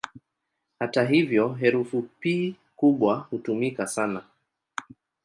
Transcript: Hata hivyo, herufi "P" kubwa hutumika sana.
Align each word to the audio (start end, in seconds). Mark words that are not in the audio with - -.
Hata 0.79 1.03
hivyo, 1.05 1.49
herufi 1.53 2.01
"P" 2.19 2.55
kubwa 2.75 3.15
hutumika 3.19 3.87
sana. 3.87 4.23